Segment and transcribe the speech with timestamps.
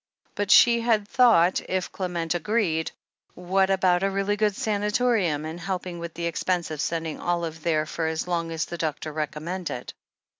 [0.33, 2.89] But she had thought, if Clement agreed—
[3.35, 7.85] what about a really good sanatorium, and helping with the expense of sending Olive there
[7.85, 9.93] for as long as the doctor recommended?